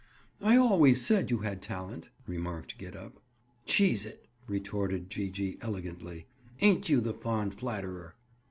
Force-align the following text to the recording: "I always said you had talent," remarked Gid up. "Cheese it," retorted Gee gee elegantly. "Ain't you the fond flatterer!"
"I 0.41 0.57
always 0.57 0.99
said 1.05 1.29
you 1.29 1.37
had 1.41 1.61
talent," 1.61 2.09
remarked 2.25 2.75
Gid 2.79 2.95
up. 2.95 3.19
"Cheese 3.67 4.03
it," 4.03 4.25
retorted 4.47 5.11
Gee 5.11 5.29
gee 5.29 5.59
elegantly. 5.61 6.25
"Ain't 6.59 6.89
you 6.89 7.01
the 7.01 7.13
fond 7.13 7.53
flatterer!" 7.53 8.15